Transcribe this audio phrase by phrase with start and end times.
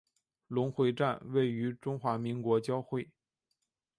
[0.03, 0.05] 回
[0.55, 3.11] 龙站位于中华民国交会。